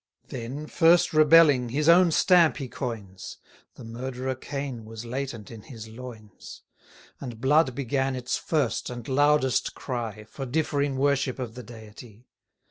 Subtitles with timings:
[0.29, 3.37] Then, first rebelling, his own stamp he coins;
[3.75, 6.63] The murderer Cain was latent in his loins:
[7.19, 12.25] And blood began its first and loudest cry, 280 For differing worship of the Deity.